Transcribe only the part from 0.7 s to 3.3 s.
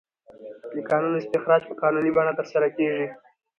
د کانونو استخراج په قانوني بڼه ترسره کیږي.